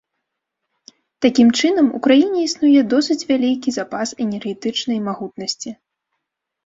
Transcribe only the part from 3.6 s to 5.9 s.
запас энергетычнай магутнасці.